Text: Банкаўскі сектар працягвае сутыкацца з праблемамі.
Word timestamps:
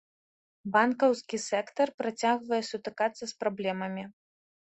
Банкаўскі 0.75 1.37
сектар 1.49 1.87
працягвае 2.01 2.61
сутыкацца 2.71 3.23
з 3.33 3.35
праблемамі. 3.43 4.03